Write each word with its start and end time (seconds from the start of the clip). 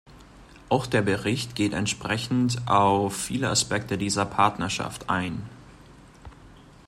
Auch 0.69 0.87
der 0.87 1.03
Bericht 1.03 1.53
geht 1.55 1.73
entsprechend 1.73 2.67
auf 2.67 3.15
viele 3.15 3.49
Aspekte 3.49 3.99
dieser 3.99 4.25
Partnerschaft 4.25 5.11
ein. 5.11 5.47